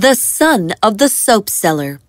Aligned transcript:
The 0.00 0.14
son 0.14 0.72
of 0.82 0.96
the 0.96 1.10
soap 1.10 1.50
seller. 1.50 2.00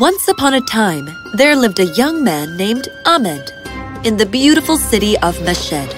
Once 0.00 0.26
upon 0.26 0.52
a 0.52 0.60
time, 0.62 1.08
there 1.34 1.54
lived 1.54 1.78
a 1.78 1.94
young 1.94 2.24
man 2.24 2.56
named 2.56 2.88
Ahmed 3.06 3.52
in 4.02 4.16
the 4.16 4.26
beautiful 4.26 4.78
city 4.78 5.16
of 5.18 5.40
Meshed. 5.42 5.94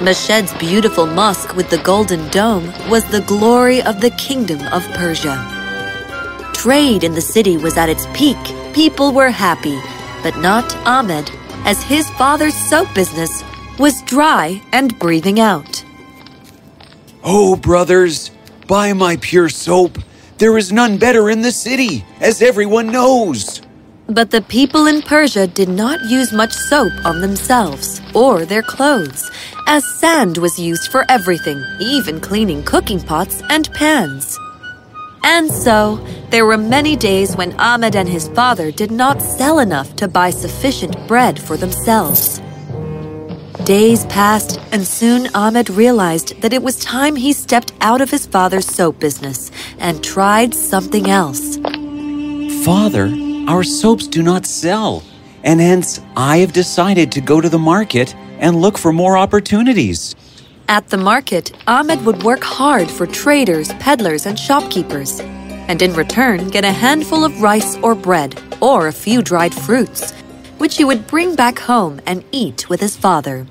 Meshed's 0.00 0.52
beautiful 0.54 1.06
mosque 1.06 1.54
with 1.54 1.70
the 1.70 1.78
golden 1.78 2.28
dome 2.30 2.72
was 2.90 3.04
the 3.04 3.20
glory 3.20 3.80
of 3.82 4.00
the 4.00 4.10
kingdom 4.10 4.60
of 4.72 4.82
Persia. 4.94 5.38
Trade 6.54 7.04
in 7.04 7.14
the 7.14 7.20
city 7.20 7.56
was 7.56 7.76
at 7.76 7.88
its 7.88 8.08
peak. 8.14 8.42
People 8.72 9.12
were 9.12 9.30
happy, 9.30 9.78
but 10.24 10.36
not 10.38 10.74
Ahmed, 10.84 11.30
as 11.64 11.80
his 11.84 12.10
father's 12.18 12.56
soap 12.68 12.92
business 12.96 13.44
was 13.78 14.02
dry 14.06 14.60
and 14.72 14.98
breathing 14.98 15.38
out. 15.38 15.84
Oh, 17.22 17.54
brothers, 17.54 18.31
Buy 18.72 18.94
my 18.94 19.16
pure 19.16 19.50
soap. 19.50 19.98
There 20.38 20.56
is 20.56 20.72
none 20.72 20.96
better 20.96 21.28
in 21.28 21.42
the 21.42 21.52
city, 21.52 22.06
as 22.22 22.40
everyone 22.40 22.86
knows. 22.86 23.60
But 24.06 24.30
the 24.30 24.40
people 24.40 24.86
in 24.86 25.02
Persia 25.02 25.46
did 25.46 25.68
not 25.68 26.00
use 26.08 26.32
much 26.32 26.54
soap 26.54 26.90
on 27.04 27.20
themselves 27.20 28.00
or 28.14 28.46
their 28.46 28.62
clothes, 28.62 29.30
as 29.66 29.84
sand 30.00 30.38
was 30.38 30.58
used 30.58 30.90
for 30.90 31.04
everything, 31.10 31.62
even 31.82 32.18
cleaning 32.18 32.62
cooking 32.62 33.02
pots 33.02 33.42
and 33.50 33.70
pans. 33.74 34.38
And 35.22 35.50
so, 35.50 36.00
there 36.30 36.46
were 36.46 36.56
many 36.56 36.96
days 36.96 37.36
when 37.36 37.52
Ahmed 37.60 37.94
and 37.94 38.08
his 38.08 38.28
father 38.28 38.70
did 38.70 38.90
not 38.90 39.20
sell 39.20 39.58
enough 39.58 39.94
to 39.96 40.08
buy 40.08 40.30
sufficient 40.30 40.96
bread 41.06 41.38
for 41.38 41.58
themselves. 41.58 42.40
Days 43.64 44.06
passed, 44.06 44.58
and 44.72 44.84
soon 44.84 45.28
Ahmed 45.36 45.70
realized 45.70 46.40
that 46.42 46.52
it 46.52 46.64
was 46.64 46.80
time 46.80 47.14
he 47.14 47.32
stepped 47.32 47.72
out 47.80 48.00
of 48.00 48.10
his 48.10 48.26
father's 48.26 48.66
soap 48.66 48.98
business 48.98 49.52
and 49.78 50.02
tried 50.02 50.52
something 50.52 51.08
else. 51.08 51.58
Father, 52.64 53.14
our 53.46 53.62
soaps 53.62 54.08
do 54.08 54.20
not 54.20 54.46
sell, 54.46 55.04
and 55.44 55.60
hence 55.60 56.00
I 56.16 56.38
have 56.38 56.52
decided 56.52 57.12
to 57.12 57.20
go 57.20 57.40
to 57.40 57.48
the 57.48 57.58
market 57.58 58.16
and 58.40 58.60
look 58.60 58.76
for 58.76 58.92
more 58.92 59.16
opportunities. 59.16 60.16
At 60.68 60.88
the 60.88 60.96
market, 60.96 61.52
Ahmed 61.68 62.04
would 62.04 62.24
work 62.24 62.42
hard 62.42 62.90
for 62.90 63.06
traders, 63.06 63.72
peddlers, 63.74 64.26
and 64.26 64.36
shopkeepers, 64.36 65.20
and 65.20 65.80
in 65.80 65.94
return 65.94 66.48
get 66.48 66.64
a 66.64 66.72
handful 66.72 67.24
of 67.24 67.40
rice 67.40 67.76
or 67.76 67.94
bread, 67.94 68.42
or 68.60 68.88
a 68.88 68.92
few 68.92 69.22
dried 69.22 69.54
fruits 69.54 70.12
which 70.62 70.76
he 70.76 70.84
would 70.84 71.08
bring 71.08 71.34
back 71.34 71.58
home 71.58 72.00
and 72.06 72.24
eat 72.30 72.70
with 72.70 72.80
his 72.80 72.96
father. 72.96 73.48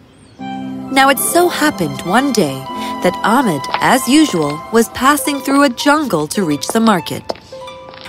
Now 0.92 1.08
it 1.08 1.20
so 1.20 1.48
happened 1.48 2.02
one 2.02 2.34
day 2.34 2.54
that 3.02 3.18
Ahmed, 3.24 3.62
as 3.76 4.10
usual, 4.10 4.62
was 4.74 4.90
passing 4.90 5.40
through 5.40 5.64
a 5.64 5.70
jungle 5.70 6.28
to 6.28 6.44
reach 6.44 6.68
the 6.68 6.82
market. 6.82 7.24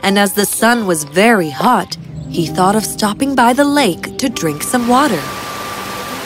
And 0.02 0.19
as 0.19 0.34
the 0.34 0.44
sun 0.44 0.84
was 0.84 1.05
very 1.05 1.48
hot, 1.48 1.97
he 2.28 2.47
thought 2.47 2.74
of 2.74 2.84
stopping 2.84 3.36
by 3.36 3.52
the 3.52 3.64
lake 3.64 4.19
to 4.19 4.28
drink 4.28 4.64
some 4.64 4.89
water. 4.89 5.22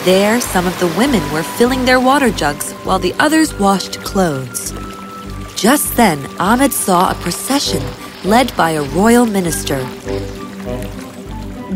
There, 0.03 0.41
some 0.41 0.65
of 0.65 0.79
the 0.79 0.91
women 0.97 1.21
were 1.31 1.43
filling 1.43 1.85
their 1.85 1.99
water 1.99 2.31
jugs 2.31 2.71
while 2.85 2.97
the 2.97 3.13
others 3.19 3.53
washed 3.59 3.99
clothes. 3.99 4.73
Just 5.55 5.95
then, 5.95 6.17
Ahmed 6.39 6.73
saw 6.73 7.11
a 7.11 7.21
procession 7.21 7.83
led 8.23 8.55
by 8.57 8.71
a 8.71 8.89
royal 8.95 9.27
minister. 9.27 9.77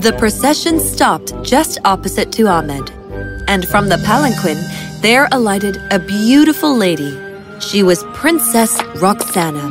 The 0.01 0.15
procession 0.17 0.79
stopped 0.79 1.33
just 1.43 1.77
opposite 1.85 2.31
to 2.31 2.47
Ahmed, 2.47 2.91
and 3.47 3.67
from 3.67 3.89
the 3.89 3.97
palanquin 4.05 4.57
there 5.01 5.27
alighted 5.31 5.77
a 5.91 5.99
beautiful 5.99 6.75
lady. 6.75 7.17
She 7.59 7.83
was 7.83 8.03
Princess 8.13 8.81
Roxana. 9.01 9.67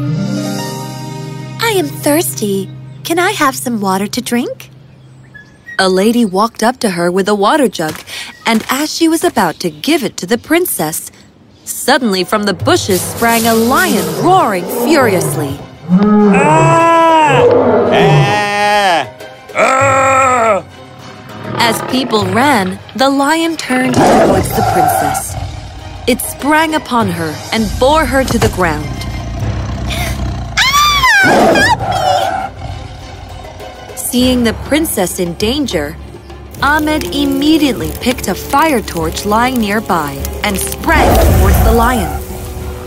I 1.60 1.74
am 1.76 1.86
thirsty. 1.86 2.68
Can 3.04 3.18
I 3.18 3.30
have 3.32 3.56
some 3.56 3.80
water 3.80 4.06
to 4.06 4.20
drink? 4.20 4.70
A 5.78 5.88
lady 5.88 6.24
walked 6.24 6.62
up 6.62 6.78
to 6.80 6.90
her 6.90 7.10
with 7.10 7.28
a 7.28 7.34
water 7.34 7.68
jug, 7.68 7.98
and 8.44 8.64
as 8.70 8.94
she 8.94 9.08
was 9.08 9.24
about 9.24 9.60
to 9.60 9.70
give 9.70 10.04
it 10.04 10.16
to 10.18 10.26
the 10.26 10.36
princess, 10.36 11.10
suddenly 11.64 12.24
from 12.24 12.44
the 12.44 12.54
bushes 12.54 13.00
sprang 13.00 13.46
a 13.46 13.54
lion 13.54 14.04
roaring 14.22 14.64
furiously. 14.84 15.58
Ah! 15.88 17.46
Ah! 17.92 18.49
People 21.90 22.24
ran, 22.26 22.78
the 22.94 23.08
lion 23.08 23.56
turned 23.56 23.94
towards 23.94 24.48
the 24.50 24.62
princess. 24.72 25.34
It 26.06 26.20
sprang 26.20 26.74
upon 26.76 27.08
her 27.08 27.34
and 27.52 27.68
bore 27.80 28.06
her 28.06 28.22
to 28.24 28.38
the 28.38 28.48
ground. 28.50 28.86
Ah! 30.58 32.52
Seeing 33.96 34.44
the 34.44 34.54
princess 34.68 35.18
in 35.18 35.34
danger, 35.34 35.96
Ahmed 36.62 37.14
immediately 37.14 37.90
picked 38.00 38.28
a 38.28 38.34
fire 38.34 38.80
torch 38.80 39.24
lying 39.24 39.58
nearby 39.60 40.12
and 40.44 40.56
sprang 40.56 41.08
towards 41.40 41.64
the 41.64 41.72
lion. 41.72 42.22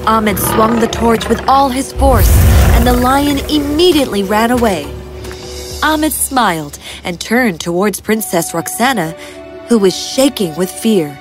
Ahmed 0.07 0.39
swung 0.39 0.79
the 0.79 0.87
torch 0.87 1.27
with 1.27 1.41
all 1.47 1.69
his 1.69 1.91
force, 1.93 2.31
and 2.75 2.85
the 2.85 2.93
lion 2.93 3.39
immediately 3.49 4.23
ran 4.23 4.51
away. 4.51 5.02
Ahmed 5.83 6.13
smiled 6.13 6.79
and 7.03 7.19
turned 7.19 7.59
towards 7.59 7.99
Princess 7.99 8.53
Roxana, 8.53 9.11
who 9.67 9.77
was 9.77 9.93
shaking 9.93 10.55
with 10.55 10.71
fear. 10.71 11.13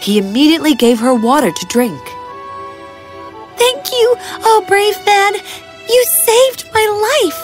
He 0.00 0.18
immediately 0.18 0.74
gave 0.74 1.00
her 1.00 1.14
water 1.14 1.50
to 1.50 1.66
drink. 1.66 2.00
Thank 3.56 3.90
you, 3.90 4.14
oh 4.48 4.64
brave 4.68 4.96
man! 5.04 5.34
You 5.88 6.04
saved 6.04 6.64
my 6.72 6.86
life! 7.08 7.40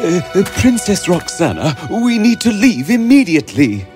Uh, 0.00 0.40
uh, 0.40 0.44
Princess 0.60 1.06
Roxana, 1.06 1.76
we 1.90 2.18
need 2.18 2.40
to 2.40 2.50
leave 2.50 2.88
immediately. 2.88 3.86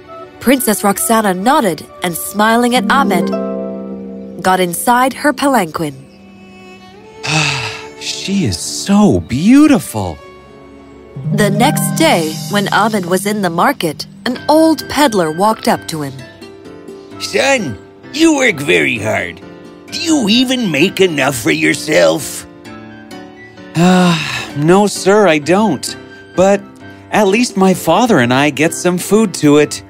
Princess 0.41 0.85
Roxana 0.85 1.33
nodded 1.33 1.87
and, 2.03 2.15
smiling 2.15 2.75
at 2.75 2.91
Ahmed, 2.91 4.43
got 4.43 4.61
inside 4.61 5.15
her 5.15 5.33
palanquin. 5.33 5.95
she 8.01 8.45
is 8.45 8.59
so 8.59 9.21
beautiful. 9.21 10.19
The 11.35 11.51
next 11.51 11.97
day, 11.97 12.35
when 12.51 12.69
Ahmed 12.73 13.07
was 13.07 13.27
in 13.27 13.43
the 13.43 13.51
market, 13.51 14.07
an 14.27 14.39
old 14.49 14.89
peddler 14.89 15.31
walked 15.31 15.69
up 15.69 15.87
to 15.89 16.03
him. 16.03 16.15
Son, 17.21 17.79
you 18.13 18.37
work 18.37 18.57
very 18.57 18.99
hard. 18.99 19.41
Do 19.91 20.01
you 20.01 20.29
even 20.29 20.71
make 20.71 21.01
enough 21.01 21.37
for 21.37 21.51
yourself? 21.51 22.47
Ah, 23.77 24.51
uh, 24.55 24.57
no, 24.57 24.87
sir, 24.87 25.29
I 25.29 25.39
don't. 25.39 25.97
But 26.35 26.61
at 27.11 27.29
least 27.29 27.57
my 27.57 27.75
father 27.75 28.19
and 28.19 28.33
I 28.33 28.51
get 28.51 28.75
some 28.75 28.99
food 28.99 29.35
to 29.35 29.59
it. 29.59 29.83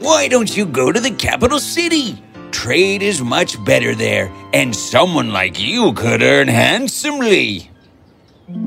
Why 0.00 0.28
don't 0.28 0.56
you 0.56 0.66
go 0.66 0.92
to 0.92 1.00
the 1.00 1.10
capital 1.10 1.58
city? 1.58 2.22
Trade 2.52 3.02
is 3.02 3.20
much 3.20 3.62
better 3.64 3.94
there, 3.94 4.30
and 4.52 4.74
someone 4.74 5.32
like 5.32 5.58
you 5.58 5.92
could 5.92 6.22
earn 6.22 6.48
handsomely. 6.48 7.70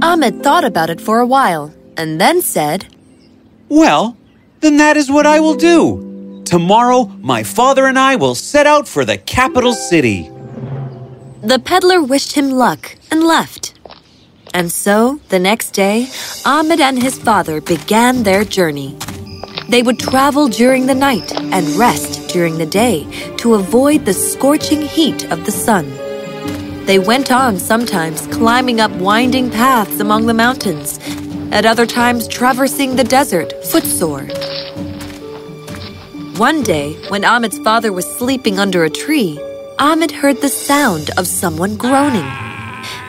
Ahmed 0.02 0.44
thought 0.44 0.66
about 0.66 0.90
it 0.90 1.00
for 1.00 1.20
a 1.20 1.26
while 1.26 1.74
and 1.96 2.20
then 2.20 2.42
said, 2.42 2.86
Well, 3.70 4.18
then 4.60 4.78
that 4.78 4.98
is 4.98 5.10
what 5.10 5.26
I 5.26 5.40
will 5.40 5.56
do. 5.56 6.44
Tomorrow, 6.46 7.06
my 7.20 7.44
father 7.44 7.86
and 7.86 7.98
I 7.98 8.16
will 8.18 8.36
set 8.36 8.68
out 8.68 8.88
for 8.88 9.06
the 9.06 9.18
capital 9.18 9.74
city. 9.74 10.30
The 11.42 11.62
peddler 11.64 12.04
wished 12.04 12.34
him 12.34 12.52
luck 12.52 12.98
and 13.10 13.24
left. 13.24 13.74
And 14.54 14.72
so, 14.72 15.22
the 15.30 15.40
next 15.40 15.72
day, 15.72 16.08
Ahmed 16.46 16.82
and 16.82 17.02
his 17.02 17.18
father 17.18 17.62
began 17.62 18.24
their 18.24 18.44
journey. 18.44 18.98
They 19.70 19.84
would 19.84 20.00
travel 20.00 20.48
during 20.50 20.88
the 20.88 20.96
night 20.96 21.32
and 21.40 21.68
rest 21.76 22.30
during 22.30 22.58
the 22.58 22.66
day 22.66 23.06
to 23.38 23.54
avoid 23.54 24.06
the 24.06 24.14
scorching 24.14 24.82
heat 24.82 25.32
of 25.32 25.46
the 25.46 25.52
sun. 25.52 25.86
They 26.90 26.98
went 26.98 27.32
on 27.32 27.60
sometimes 27.60 28.26
climbing 28.26 28.82
up 28.82 28.90
winding 28.94 29.52
paths 29.52 30.00
among 30.00 30.26
the 30.26 30.34
mountains, 30.34 30.98
at 31.52 31.64
other 31.64 31.86
times 31.86 32.28
traversing 32.28 32.96
the 32.96 33.04
desert, 33.04 33.54
footsore. 33.66 34.24
One 36.40 36.64
day, 36.64 36.94
when 37.10 37.24
Ahmed's 37.24 37.60
father 37.60 37.94
was 37.94 38.08
sleeping 38.18 38.58
under 38.58 38.86
a 38.86 38.90
tree, 38.90 39.40
Ahmed 39.78 40.10
heard 40.10 40.42
the 40.42 40.50
sound 40.50 41.12
of 41.16 41.28
someone 41.28 41.78
groaning. 41.78 42.28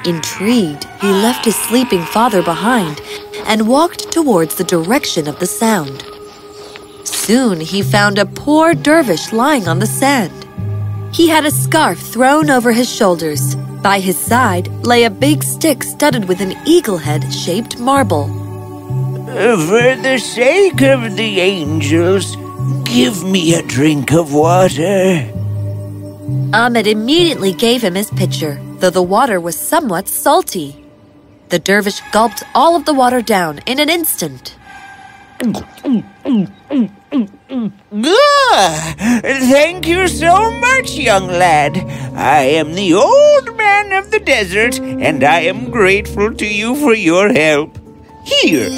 Intrigued, 0.05 0.85
he 1.01 1.11
left 1.11 1.47
his 1.47 1.57
sleeping 1.57 2.03
father 2.03 2.43
behind 2.43 3.01
and 3.47 3.67
walked 3.67 4.13
towards 4.13 4.57
the 4.57 4.65
direction 4.65 5.27
of 5.27 5.39
the 5.39 5.47
sound. 5.47 6.05
Soon 7.05 7.63
he 7.63 7.81
found 7.81 8.19
a 8.19 8.27
poor 8.27 8.75
dervish 8.75 9.33
lying 9.33 9.67
on 9.67 9.79
the 9.79 9.87
sand. 9.87 10.41
He 11.13 11.29
had 11.29 11.45
a 11.45 11.51
scarf 11.51 11.99
thrown 11.99 12.51
over 12.51 12.73
his 12.73 12.89
shoulders. 12.89 13.57
By 13.83 14.01
his 14.01 14.19
side 14.19 14.69
lay 14.85 15.05
a 15.05 15.11
big 15.11 15.43
stick 15.43 15.83
studded 15.83 16.27
with 16.27 16.41
an 16.41 16.55
eagle 16.67 16.99
head 16.99 17.33
shaped 17.33 17.79
marble. 17.79 18.29
For 19.27 19.97
the 19.97 20.19
sake 20.19 20.83
of 20.83 21.17
the 21.17 21.41
angels, 21.41 22.37
give 22.85 23.25
me 23.25 23.55
a 23.55 23.63
drink 23.63 24.13
of 24.13 24.33
water. 24.35 25.31
Ahmed 26.53 26.87
immediately 26.87 27.53
gave 27.53 27.83
him 27.83 27.95
his 27.95 28.11
pitcher, 28.11 28.61
though 28.79 28.91
the 28.91 29.03
water 29.03 29.41
was 29.41 29.57
somewhat 29.57 30.09
salty. 30.09 30.85
The 31.49 31.59
dervish 31.59 32.01
gulped 32.13 32.43
all 32.55 32.77
of 32.77 32.85
the 32.85 32.95
water 32.95 33.23
down 33.23 33.59
in 33.67 33.81
an 33.81 33.89
instant. 33.89 34.57
Ah, 38.53 38.95
thank 39.23 39.87
you 39.87 40.09
so 40.09 40.51
much, 40.51 40.95
young 40.97 41.29
lad. 41.29 41.77
I 42.17 42.43
am 42.59 42.75
the 42.75 42.95
old 42.95 43.57
man 43.57 43.93
of 43.93 44.11
the 44.11 44.19
desert, 44.19 44.81
and 44.81 45.23
I 45.23 45.43
am 45.43 45.71
grateful 45.71 46.35
to 46.35 46.47
you 46.47 46.75
for 46.75 46.93
your 46.93 47.33
help. 47.33 47.79
Here, 48.25 48.69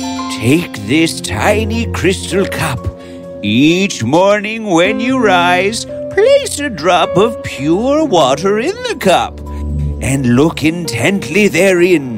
take 0.41 0.75
this 0.87 1.23
tiny 1.23 1.91
crystal 1.93 2.45
cup. 2.45 2.81
Each 3.43 4.05
morning 4.05 4.67
when 4.67 5.01
you 5.01 5.19
rise, 5.19 5.87
place 5.87 6.61
a 6.61 6.69
drop 6.69 7.17
of 7.17 7.43
pure 7.43 8.05
water 8.05 8.59
in 8.59 8.75
the 8.83 8.97
cup 9.01 9.41
and 10.03 10.37
look 10.37 10.63
intently 10.63 11.49
therein. 11.49 12.12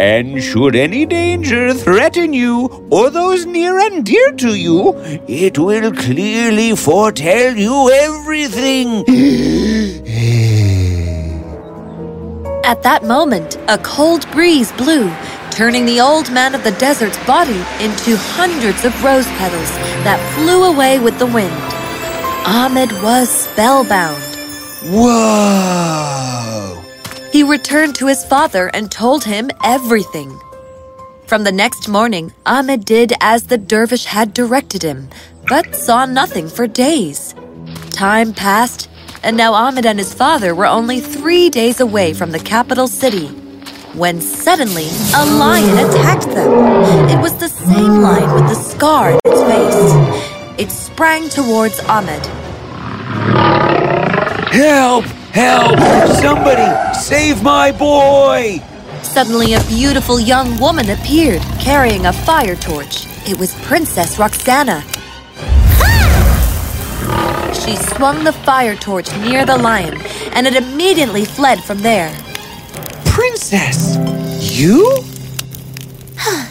And 0.00 0.42
should 0.42 0.76
any 0.76 1.04
danger 1.04 1.74
threaten 1.74 2.32
you 2.32 2.86
or 2.90 3.10
those 3.10 3.44
near 3.44 3.78
and 3.78 4.02
dear 4.02 4.32
to 4.32 4.54
you, 4.54 4.94
it 5.28 5.58
will 5.58 5.92
clearly 5.92 6.74
foretell 6.74 7.54
you 7.54 7.90
everything. 7.90 9.00
At 12.64 12.82
that 12.82 13.04
moment, 13.04 13.58
a 13.68 13.76
cold 13.76 14.26
breeze 14.30 14.72
blew, 14.72 15.12
turning 15.50 15.84
the 15.84 16.00
old 16.00 16.32
man 16.32 16.54
of 16.54 16.64
the 16.64 16.72
desert's 16.86 17.22
body 17.26 17.60
into 17.84 18.16
hundreds 18.16 18.86
of 18.86 19.04
rose 19.04 19.28
petals 19.36 19.70
that 20.06 20.18
flew 20.34 20.64
away 20.64 20.98
with 20.98 21.18
the 21.18 21.26
wind. 21.26 21.52
Ahmed 22.46 22.90
was 23.02 23.28
spellbound. 23.28 24.22
Whoa! 24.82 25.69
He 27.40 27.44
returned 27.44 27.94
to 27.94 28.06
his 28.06 28.22
father 28.22 28.70
and 28.74 28.92
told 28.92 29.24
him 29.24 29.50
everything. 29.64 30.38
From 31.26 31.42
the 31.42 31.50
next 31.50 31.88
morning, 31.88 32.34
Ahmed 32.44 32.84
did 32.84 33.14
as 33.18 33.44
the 33.44 33.56
dervish 33.56 34.04
had 34.04 34.34
directed 34.34 34.82
him, 34.82 35.08
but 35.48 35.74
saw 35.74 36.04
nothing 36.04 36.50
for 36.50 36.66
days. 36.66 37.34
Time 37.92 38.34
passed, 38.34 38.90
and 39.22 39.38
now 39.38 39.54
Ahmed 39.54 39.86
and 39.86 39.98
his 39.98 40.12
father 40.12 40.54
were 40.54 40.66
only 40.66 41.00
three 41.00 41.48
days 41.48 41.80
away 41.80 42.12
from 42.12 42.32
the 42.32 42.38
capital 42.38 42.86
city. 42.86 43.28
When 43.94 44.20
suddenly, 44.20 44.88
a 45.16 45.24
lion 45.24 45.78
attacked 45.78 46.28
them. 46.28 46.52
It 47.08 47.22
was 47.22 47.34
the 47.38 47.48
same 47.48 48.02
lion 48.02 48.34
with 48.34 48.48
the 48.50 48.62
scar 48.70 49.12
in 49.12 49.18
its 49.24 49.42
face. 49.50 50.60
It 50.60 50.70
sprang 50.70 51.30
towards 51.30 51.80
Ahmed. 51.84 52.20
Help! 54.50 55.04
Help! 55.32 55.78
Somebody 56.20 56.66
save 56.98 57.40
my 57.40 57.70
boy! 57.70 58.58
Suddenly, 59.02 59.54
a 59.54 59.60
beautiful 59.64 60.18
young 60.18 60.58
woman 60.58 60.90
appeared, 60.90 61.40
carrying 61.60 62.06
a 62.06 62.12
fire 62.12 62.56
torch. 62.56 63.06
It 63.28 63.38
was 63.38 63.54
Princess 63.62 64.18
Roxana. 64.18 64.82
She 67.54 67.76
swung 67.76 68.24
the 68.24 68.34
fire 68.44 68.74
torch 68.74 69.08
near 69.18 69.46
the 69.46 69.56
lion, 69.56 70.00
and 70.34 70.48
it 70.48 70.56
immediately 70.56 71.24
fled 71.24 71.62
from 71.62 71.78
there. 71.78 72.12
Princess! 73.04 73.96
You? 74.58 74.98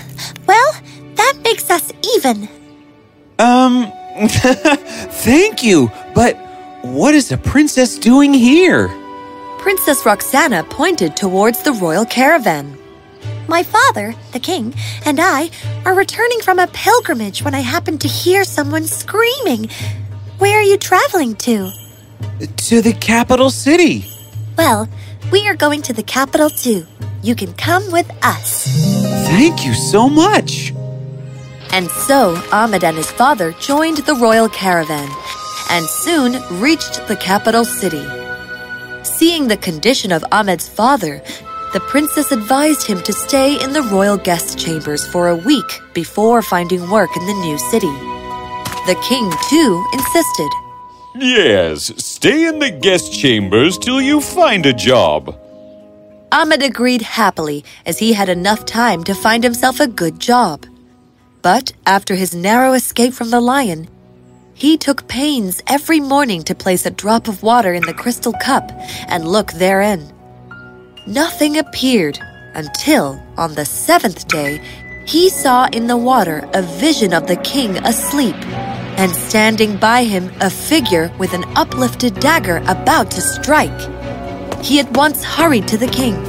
Well, 0.48 0.74
that 1.16 1.38
makes 1.44 1.70
us 1.70 1.92
even. 2.16 2.50
Um, 3.38 3.92
thank 4.28 5.62
you, 5.64 5.92
what 6.82 7.14
is 7.14 7.32
a 7.32 7.38
princess 7.38 7.98
doing 7.98 8.34
here? 8.34 8.88
Princess 9.60 10.06
Roxana 10.06 10.64
pointed 10.64 11.18
towards 11.18 11.62
the 11.64 11.74
royal 11.74 12.06
caravan. 12.06 12.78
My 13.48 13.64
father, 13.64 14.14
the 14.32 14.40
king, 14.40 14.74
and 15.06 15.20
I 15.20 15.50
are 15.86 15.94
returning 15.94 16.40
from 16.42 16.60
a 16.60 16.68
pilgrimage 16.68 17.44
when 17.44 17.54
I 17.54 17.60
happened 17.60 18.00
to 18.02 18.08
hear 18.08 18.44
someone 18.46 18.86
screaming. 18.86 19.70
Where 20.38 20.58
are 20.60 20.64
you 20.64 20.78
traveling 20.78 21.36
to? 21.38 21.72
To 22.40 22.82
the 22.82 22.94
capital 22.94 23.50
city. 23.50 24.06
Well, 24.58 24.88
we 25.32 25.48
are 25.50 25.56
going 25.56 25.82
to 25.84 25.94
the 25.94 26.04
capital 26.04 26.50
too. 26.50 26.86
You 27.22 27.36
can 27.36 27.54
come 27.54 27.92
with 27.92 28.10
us. 28.24 28.68
Thank 29.28 29.66
you 29.66 29.74
so 29.74 30.08
much. 30.08 30.74
And 31.72 31.90
so 31.90 32.42
Ahmed 32.52 32.84
and 32.84 32.96
his 32.96 33.12
father 33.12 33.52
joined 33.54 33.98
the 33.98 34.16
royal 34.16 34.48
caravan 34.48 35.10
and 35.70 35.86
soon 35.86 36.42
reached 36.60 37.08
the 37.08 37.16
capital 37.16 37.64
city. 37.64 38.06
Seeing 39.04 39.48
the 39.48 39.58
condition 39.58 40.12
of 40.12 40.26
Ahmed's 40.32 40.68
father, 40.68 41.22
the 41.74 41.80
princess 41.82 42.32
advised 42.32 42.88
him 42.88 43.02
to 43.04 43.14
stay 43.14 43.62
in 43.64 43.74
the 43.74 43.84
royal 43.84 44.18
guest 44.18 44.58
chambers 44.58 45.06
for 45.08 45.30
a 45.30 45.36
week 45.36 45.80
before 45.94 46.42
finding 46.42 46.90
work 46.90 47.16
in 47.16 47.26
the 47.28 47.34
new 47.34 47.58
city. 47.58 47.94
The 48.88 49.00
king, 49.08 49.32
too, 49.50 49.86
insisted. 49.94 50.50
Yes, 51.16 51.92
stay 52.04 52.48
in 52.48 52.60
the 52.60 52.72
guest 52.72 53.14
chambers 53.14 53.78
till 53.78 54.02
you 54.02 54.20
find 54.20 54.66
a 54.66 54.74
job. 54.74 55.36
Ahmed 56.32 56.64
agreed 56.64 57.02
happily 57.02 57.64
as 57.86 58.00
he 58.00 58.14
had 58.14 58.30
enough 58.30 58.66
time 58.66 59.04
to 59.04 59.14
find 59.14 59.44
himself 59.44 59.80
a 59.80 59.88
good 59.88 60.20
job. 60.20 60.66
But 61.42 61.74
after 61.86 62.16
his 62.16 62.36
narrow 62.36 62.74
escape 62.74 63.14
from 63.14 63.30
the 63.30 63.42
lion, 63.42 63.88
he 64.60 64.78
took 64.78 65.08
pains 65.08 65.64
every 65.68 66.02
morning 66.02 66.44
to 66.44 66.54
place 66.54 66.86
a 66.86 66.92
drop 66.92 67.30
of 67.30 67.42
water 67.42 67.74
in 67.74 67.82
the 67.84 67.94
crystal 67.94 68.34
cup 68.42 68.70
and 69.08 69.26
look 69.26 69.54
therein. 69.54 70.06
Nothing 71.08 71.58
appeared 71.58 72.20
until, 72.56 73.24
on 73.38 73.56
the 73.56 73.64
seventh 73.64 74.28
day, 74.28 74.62
he 75.06 75.30
saw 75.30 75.70
in 75.72 75.88
the 75.88 75.96
water 75.96 76.46
a 76.54 76.62
vision 76.62 77.14
of 77.14 77.26
the 77.26 77.38
king 77.38 77.78
asleep, 77.78 78.36
and 79.00 79.16
standing 79.16 79.78
by 79.78 80.04
him 80.04 80.30
a 80.42 80.50
figure 80.50 81.10
with 81.18 81.32
an 81.32 81.46
uplifted 81.56 82.20
dagger 82.20 82.58
about 82.68 83.10
to 83.12 83.22
strike. 83.22 83.80
He 84.62 84.82
at 84.82 84.92
once 84.92 85.24
hurried 85.24 85.70
to 85.70 85.78
the 85.78 85.88
king. 85.88 86.22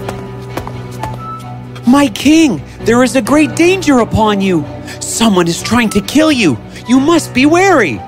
My 1.84 2.06
king, 2.14 2.62
there 2.84 3.02
is 3.02 3.16
a 3.16 3.22
great 3.22 3.56
danger 3.56 3.98
upon 3.98 4.40
you. 4.40 4.64
Someone 5.00 5.48
is 5.48 5.60
trying 5.60 5.90
to 5.90 6.00
kill 6.00 6.30
you. 6.30 6.56
You 6.86 7.00
must 7.00 7.34
be 7.34 7.44
wary. 7.44 8.00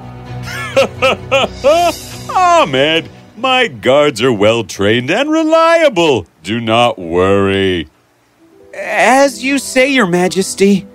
Ahmed, 2.35 3.11
my 3.37 3.69
guards 3.69 4.23
are 4.23 4.33
well 4.33 4.65
trained 4.65 5.11
and 5.11 5.31
reliable. 5.31 6.27
Do 6.43 6.61
not 6.61 6.99
worry. 6.99 7.89
As 8.75 9.45
you 9.45 9.59
say, 9.59 9.93
Your 9.93 10.07
Majesty. 10.07 10.87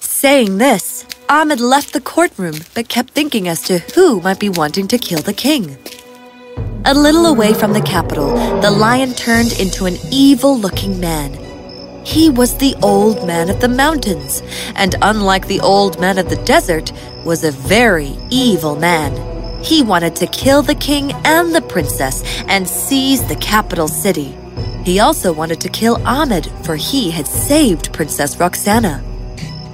Saying 0.00 0.58
this, 0.58 1.06
Ahmed 1.28 1.60
left 1.60 1.92
the 1.92 2.00
courtroom 2.00 2.56
but 2.74 2.88
kept 2.88 3.10
thinking 3.10 3.46
as 3.46 3.62
to 3.62 3.78
who 3.94 4.20
might 4.20 4.40
be 4.40 4.48
wanting 4.48 4.88
to 4.88 4.98
kill 4.98 5.22
the 5.22 5.32
king. 5.32 5.76
A 6.84 6.94
little 6.94 7.26
away 7.26 7.54
from 7.54 7.72
the 7.72 7.82
capital, 7.82 8.34
the 8.60 8.70
lion 8.70 9.12
turned 9.14 9.52
into 9.60 9.84
an 9.86 9.96
evil 10.10 10.58
looking 10.58 10.98
man. 10.98 11.47
He 12.08 12.30
was 12.30 12.56
the 12.56 12.74
old 12.82 13.26
man 13.26 13.50
of 13.50 13.60
the 13.60 13.68
mountains, 13.68 14.42
and 14.76 14.94
unlike 15.02 15.46
the 15.46 15.60
old 15.60 16.00
man 16.00 16.16
of 16.16 16.30
the 16.30 16.42
desert, 16.46 16.90
was 17.22 17.44
a 17.44 17.50
very 17.50 18.16
evil 18.30 18.76
man. 18.76 19.12
He 19.62 19.82
wanted 19.82 20.16
to 20.16 20.26
kill 20.26 20.62
the 20.62 20.74
king 20.74 21.12
and 21.26 21.54
the 21.54 21.60
princess 21.60 22.22
and 22.48 22.66
seize 22.66 23.22
the 23.28 23.36
capital 23.36 23.88
city. 23.88 24.34
He 24.86 25.00
also 25.00 25.34
wanted 25.34 25.60
to 25.60 25.68
kill 25.68 26.00
Ahmed, 26.06 26.50
for 26.64 26.76
he 26.76 27.10
had 27.10 27.26
saved 27.26 27.92
Princess 27.92 28.40
Roxana. 28.40 29.04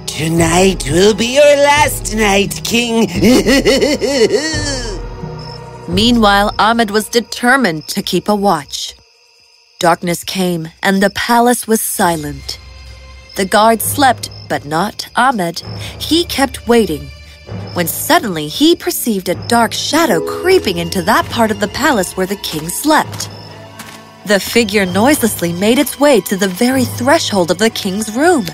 Tonight 0.05 0.83
will 0.91 1.15
be 1.15 1.35
your 1.35 1.55
last 1.55 2.17
night, 2.17 2.59
King. 2.65 3.07
Meanwhile, 5.87 6.53
Ahmed 6.59 6.91
was 6.91 7.07
determined 7.07 7.87
to 7.87 8.03
keep 8.03 8.27
a 8.27 8.35
watch. 8.35 8.84
Darkness 9.85 10.23
came, 10.23 10.69
and 10.81 10.99
the 10.99 11.11
palace 11.11 11.67
was 11.67 11.79
silent. 11.79 12.57
The 13.35 13.45
guard 13.45 13.83
slept, 13.83 14.31
but 14.49 14.65
not 14.65 15.07
Ahmed. 15.15 15.59
He 15.99 16.23
kept 16.25 16.67
waiting. 16.67 17.03
When 17.75 17.85
suddenly 17.85 18.47
he 18.47 18.75
perceived 18.75 19.29
a 19.29 19.47
dark 19.47 19.73
shadow 19.73 20.19
creeping 20.41 20.79
into 20.79 21.03
that 21.03 21.25
part 21.25 21.51
of 21.51 21.59
the 21.59 21.67
palace 21.67 22.17
where 22.17 22.25
the 22.25 22.35
king 22.37 22.67
slept. 22.67 23.29
The 24.25 24.39
figure 24.39 24.87
noiselessly 24.87 25.53
made 25.53 25.77
its 25.77 25.99
way 25.99 26.19
to 26.21 26.35
the 26.35 26.47
very 26.47 26.85
threshold 26.85 27.51
of 27.51 27.59
the 27.59 27.69
king's 27.69 28.11
room. 28.15 28.47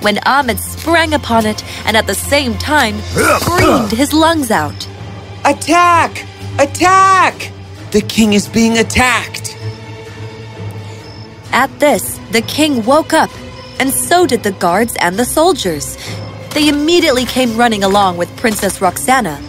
When 0.00 0.18
Ahmed 0.26 0.58
sprang 0.58 1.14
upon 1.14 1.46
it 1.46 1.62
and 1.86 1.96
at 1.96 2.08
the 2.08 2.16
same 2.16 2.54
time 2.54 2.98
screamed 3.38 3.92
his 3.92 4.12
lungs 4.12 4.50
out. 4.50 4.88
Attack! 5.44 6.26
Attack! 6.58 7.52
The 7.92 8.00
king 8.00 8.32
is 8.32 8.48
being 8.48 8.78
attacked. 8.78 9.43
At 11.54 11.70
this, 11.78 12.18
the 12.32 12.42
king 12.42 12.84
woke 12.84 13.12
up, 13.12 13.30
and 13.78 13.88
so 13.88 14.26
did 14.26 14.42
the 14.42 14.50
guards 14.50 14.96
and 14.98 15.16
the 15.16 15.24
soldiers. 15.24 15.96
They 16.52 16.68
immediately 16.68 17.26
came 17.26 17.56
running 17.56 17.84
along 17.84 18.16
with 18.16 18.36
Princess 18.36 18.80
Roxana. 18.80 19.40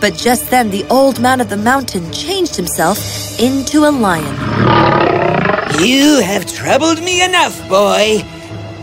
But 0.00 0.14
just 0.14 0.48
then, 0.48 0.70
the 0.70 0.84
old 0.84 1.20
man 1.20 1.42
of 1.42 1.50
the 1.50 1.58
mountain 1.58 2.10
changed 2.10 2.56
himself 2.56 2.98
into 3.38 3.84
a 3.84 3.92
lion. 3.92 4.34
You 5.84 6.20
have 6.20 6.46
troubled 6.46 7.02
me 7.02 7.22
enough, 7.22 7.60
boy. 7.68 8.22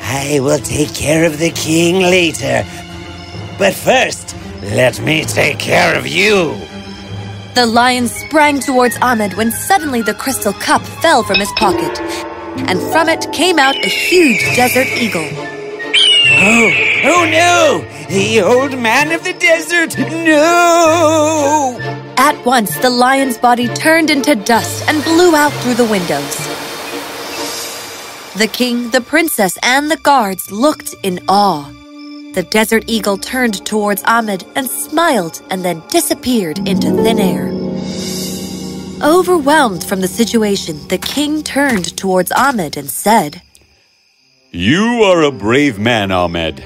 I 0.04 0.40
will 0.44 0.60
take 0.60 0.94
care 0.94 1.26
of 1.26 1.40
the 1.40 1.50
king 1.50 2.02
later. 2.02 2.64
But 3.58 3.74
first, 3.74 4.36
let 4.62 5.02
me 5.02 5.24
take 5.24 5.58
care 5.58 5.98
of 5.98 6.06
you. 6.06 6.56
The 7.54 7.66
lion 7.66 8.08
sprang 8.08 8.62
towards 8.62 8.98
Ahmed 9.02 9.34
when 9.34 9.52
suddenly 9.52 10.02
the 10.02 10.14
crystal 10.14 10.54
cup 10.54 10.82
fell 10.84 11.22
from 11.22 11.38
his 11.38 11.52
pocket, 11.58 12.00
and 12.70 12.80
from 12.94 13.10
it 13.10 13.30
came 13.34 13.60
out 13.60 13.76
a 13.76 13.90
huge 13.90 14.40
desert 14.56 14.88
eagle. 14.88 15.28
Oh, 16.44 16.72
oh 17.04 17.28
no! 17.30 17.86
The 18.08 18.40
old 18.40 18.80
man 18.80 19.12
of 19.12 19.26
the 19.26 19.34
desert! 19.34 19.98
No! 19.98 21.78
At 22.16 22.46
once, 22.46 22.78
the 22.78 22.90
lion's 22.90 23.38
body 23.38 23.68
turned 23.68 24.10
into 24.10 24.36
dust 24.36 24.88
and 24.88 25.04
blew 25.04 25.36
out 25.36 25.52
through 25.62 25.74
the 25.74 25.92
windows. 25.92 26.38
The 28.38 28.48
king, 28.48 28.92
the 28.92 29.02
princess, 29.02 29.58
and 29.62 29.92
the 29.92 29.98
guards 29.98 30.54
looked 30.54 30.96
in 31.04 31.20
awe. 31.28 31.70
The 32.34 32.44
desert 32.44 32.86
eagle 32.88 33.18
turned 33.18 33.66
towards 33.66 34.04
Ahmed 34.04 34.46
and 34.56 34.70
smiled 34.70 35.42
and 35.50 35.66
then 35.66 35.84
disappeared 35.90 36.60
into 36.66 36.90
thin 37.04 37.20
air. 37.20 37.48
Overwhelmed 39.04 39.84
from 39.84 40.00
the 40.00 40.08
situation, 40.08 40.88
the 40.88 40.98
king 40.98 41.44
turned 41.44 41.98
towards 41.98 42.32
Ahmed 42.32 42.78
and 42.78 42.90
said, 42.90 43.42
You 44.52 45.04
are 45.04 45.24
a 45.24 45.32
brave 45.32 45.78
man, 45.78 46.12
Ahmed. 46.12 46.64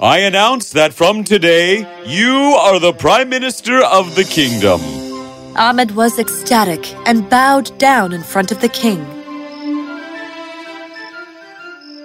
I 0.00 0.18
announce 0.18 0.70
that 0.70 0.94
from 0.94 1.24
today, 1.24 1.78
you 2.06 2.32
are 2.32 2.78
the 2.78 2.92
Prime 2.92 3.28
Minister 3.28 3.82
of 3.82 4.14
the 4.14 4.22
kingdom. 4.22 4.80
Ahmed 5.56 5.96
was 5.96 6.20
ecstatic 6.20 6.94
and 7.08 7.28
bowed 7.28 7.76
down 7.78 8.12
in 8.12 8.22
front 8.22 8.52
of 8.52 8.60
the 8.60 8.68
king. 8.68 9.04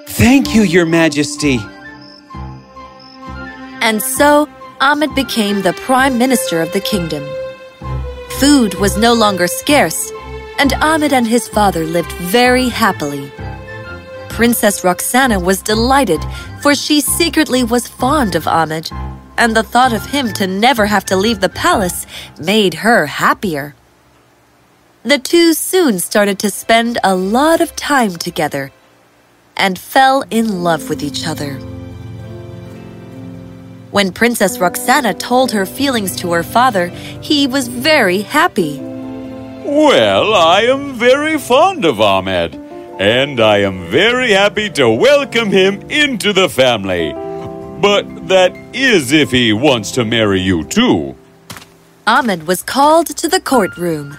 Thank 0.08 0.55
you, 0.55 0.63
Your 0.63 0.88
Majesty. 0.88 1.60
And 3.84 4.02
so, 4.02 4.48
Ahmed 4.80 5.13
became 5.13 5.62
the 5.62 5.74
Prime 5.74 6.18
Minister 6.18 6.62
of 6.62 6.72
the 6.72 6.80
kingdom. 6.80 7.22
Food 8.40 8.75
was 8.75 8.98
no 8.98 9.12
longer 9.12 9.46
scarce, 9.46 10.10
and 10.58 10.72
Ahmed 10.75 11.12
and 11.12 11.28
his 11.28 11.50
father 11.50 11.84
lived 11.84 12.13
very 12.13 12.70
happily. 12.70 13.30
Princess 14.30 14.86
Roxana 14.86 15.38
was 15.38 15.62
delighted, 15.62 16.22
for 16.62 16.74
she 16.74 17.02
secretly 17.02 17.62
was 17.62 17.90
fond 17.90 18.36
of 18.36 18.48
Ahmed, 18.48 18.90
and 19.38 19.54
the 19.54 19.63
thought 19.63 19.92
of 19.92 20.06
him 20.06 20.32
to 20.32 20.48
never 20.48 20.86
have 20.86 21.04
to 21.08 21.18
leave 21.18 21.42
the 21.42 21.50
palace 21.50 22.06
made 22.40 22.75
her 22.86 23.06
happier. 23.06 23.75
The 25.04 25.20
two 25.20 25.54
soon 25.54 26.00
started 26.00 26.40
to 26.40 26.50
spend 26.50 27.00
a 27.04 27.16
lot 27.16 27.60
of 27.60 27.75
time 27.75 28.16
together 28.16 28.72
and 29.58 29.78
fell 29.78 30.24
in 30.32 30.63
love 30.63 30.88
with 30.88 31.04
each 31.04 31.28
other. 31.28 31.60
When 33.94 34.12
Princess 34.12 34.58
Roxana 34.58 35.14
told 35.14 35.52
her 35.52 35.68
feelings 35.68 36.16
to 36.16 36.32
her 36.32 36.42
father, 36.42 36.88
he 37.22 37.46
was 37.46 37.68
very 37.68 38.22
happy. 38.24 38.80
Well, 38.80 40.34
I 40.34 40.62
am 40.62 40.96
very 40.96 41.38
fond 41.38 41.86
of 41.86 42.02
Ahmed, 42.02 42.56
and 43.00 43.40
I 43.40 43.58
am 43.60 43.86
very 43.92 44.32
happy 44.32 44.72
to 44.72 44.90
welcome 44.90 45.52
him 45.52 45.80
into 45.92 46.34
the 46.34 46.50
family. 46.50 47.14
But 47.14 48.30
that 48.30 48.56
is 48.74 49.12
if 49.12 49.30
he 49.30 49.54
wants 49.54 49.92
to 49.92 50.04
marry 50.04 50.42
you 50.42 50.64
too. 50.64 51.16
Ahmed 52.08 52.48
was 52.48 52.64
called 52.64 53.16
to 53.16 53.28
the 53.28 53.40
courtroom. 53.40 54.18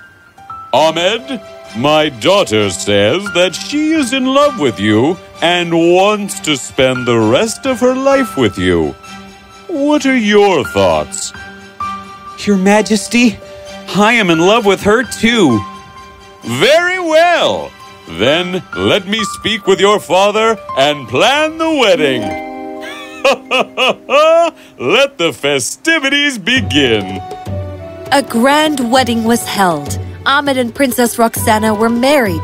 Ahmed, 0.73 1.43
my 1.76 2.11
daughter 2.11 2.71
says 2.71 3.25
that 3.33 3.57
she 3.57 3.90
is 3.90 4.12
in 4.12 4.26
love 4.26 4.61
with 4.61 4.78
you 4.78 5.16
and 5.43 5.75
wants 5.75 6.38
to 6.40 6.57
spend 6.57 7.07
the 7.07 7.19
rest 7.19 7.66
of 7.66 7.81
her 7.81 7.97
life 7.97 8.37
with 8.37 8.57
you. 8.57 8.95
What 9.68 10.06
are 10.06 10.16
your 10.16 10.64
thoughts? 10.64 11.33
Your 12.47 12.56
Majesty, 12.56 13.38
I 13.94 14.12
am 14.14 14.30
in 14.30 14.38
love 14.38 14.66
with 14.66 14.83
her 14.83 15.02
too. 15.02 15.61
Very 16.42 16.99
well. 16.99 17.71
Then 18.09 18.62
let 18.76 19.06
me 19.06 19.23
speak 19.38 19.66
with 19.66 19.80
your 19.80 19.99
father 19.99 20.59
and 20.76 21.09
plan 21.09 21.59
the 21.59 21.71
wedding. 21.71 22.23
let 24.78 25.16
the 25.16 25.33
festivities 25.33 26.37
begin. 26.37 27.23
A 28.12 28.23
grand 28.28 28.92
wedding 28.92 29.25
was 29.25 29.44
held. 29.44 29.99
Ahmed 30.26 30.59
and 30.59 30.75
Princess 30.75 31.18
Roxana 31.18 31.75
were 31.75 31.88
married. 31.88 32.42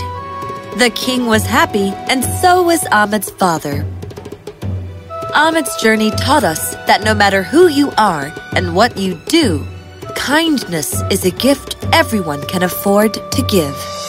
The 0.79 0.91
king 0.95 1.27
was 1.27 1.45
happy, 1.45 1.93
and 2.09 2.25
so 2.25 2.63
was 2.63 2.87
Ahmed's 2.91 3.31
father. 3.31 3.85
Ahmed's 5.35 5.77
journey 5.81 6.11
taught 6.11 6.43
us 6.43 6.75
that 6.87 7.05
no 7.05 7.15
matter 7.15 7.43
who 7.43 7.69
you 7.69 7.93
are 7.97 8.33
and 8.53 8.75
what 8.75 8.97
you 8.97 9.15
do, 9.27 9.65
kindness 10.17 11.03
is 11.11 11.25
a 11.25 11.31
gift 11.31 11.77
everyone 11.93 12.45
can 12.47 12.65
afford 12.65 13.15
to 13.15 13.43
give. 13.49 14.00